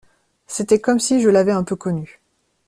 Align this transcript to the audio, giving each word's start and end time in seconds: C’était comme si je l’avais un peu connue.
C’était 0.47 0.81
comme 0.81 0.99
si 0.99 1.21
je 1.21 1.29
l’avais 1.29 1.51
un 1.51 1.63
peu 1.63 1.75
connue. 1.75 2.21